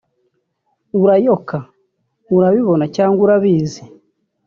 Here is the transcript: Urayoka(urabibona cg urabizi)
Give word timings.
Urayoka(urabibona 1.01 2.85
cg 2.93 2.97
urabizi) 3.25 3.83